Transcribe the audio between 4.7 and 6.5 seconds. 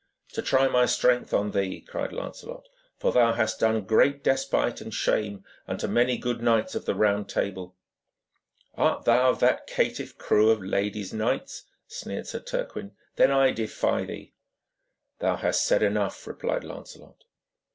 and shame unto many good